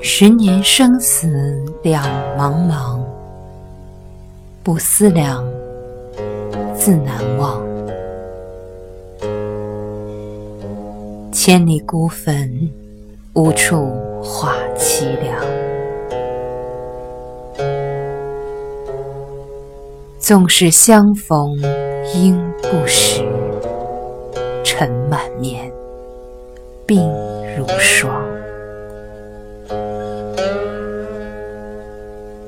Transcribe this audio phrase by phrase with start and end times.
[0.00, 1.28] 十年生死
[1.82, 2.02] 两
[2.38, 3.00] 茫茫，
[4.62, 5.44] 不思量，
[6.74, 7.65] 自难忘。
[11.46, 12.68] 千里孤坟，
[13.34, 13.88] 无处
[14.20, 15.40] 话凄凉。
[20.18, 21.56] 纵使相逢
[22.16, 23.22] 应不识，
[24.64, 25.70] 尘满面，
[26.84, 27.08] 鬓
[27.56, 28.12] 如霜。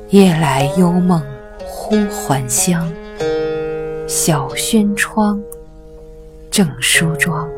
[0.08, 1.22] 夜来幽梦
[1.64, 2.92] 忽还乡，
[4.08, 5.40] 小轩窗，
[6.50, 7.48] 正梳妆，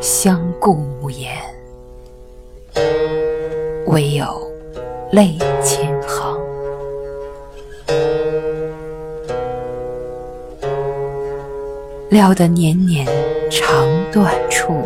[0.00, 1.32] 相顾无言，
[3.86, 4.24] 唯有
[5.10, 6.38] 泪千行。
[12.10, 13.06] 料得年年
[13.50, 14.82] 肠断处，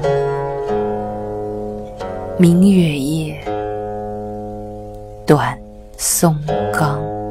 [2.38, 3.38] 明月夜。
[5.26, 5.56] 短
[5.98, 6.34] 松
[6.72, 7.21] 冈。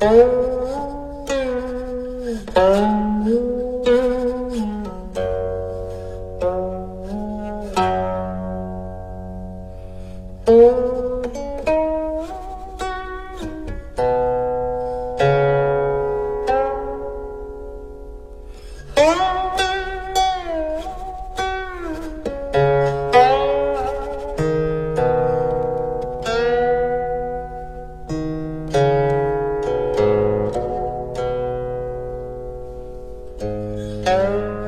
[0.00, 3.49] 嗯嗯嗯
[34.06, 34.59] Oh.